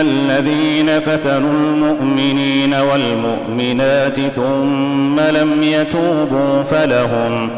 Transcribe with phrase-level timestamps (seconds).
[0.00, 7.50] الذين فتنوا المؤمنين والمؤمنات ثم لم يتوبوا فلهم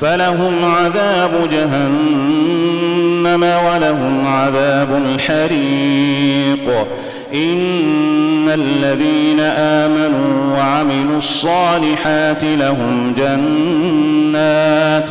[0.00, 6.86] فلهم عذاب جهنم ولهم عذاب الحريق
[7.34, 15.10] إن الذين آمنوا وعملوا الصالحات لهم جنات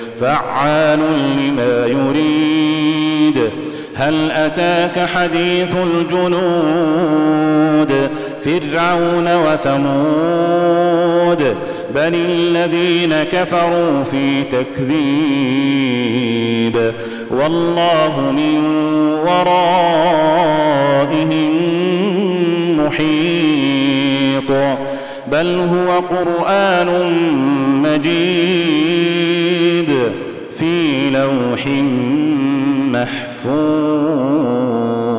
[0.21, 0.99] فعال
[1.37, 3.37] لما يريد.
[3.95, 7.91] هل أتاك حديث الجنود؟
[8.41, 9.95] فرعون وثمود.
[11.95, 15.01] بل الذين كفروا في تكذيب.
[17.31, 18.63] والله من
[19.25, 20.51] ورائهم
[22.85, 24.51] محيط.
[25.31, 26.89] بل هو قرآن
[27.83, 28.80] مجيد.
[31.11, 31.67] لوح
[32.91, 35.10] محفوظ.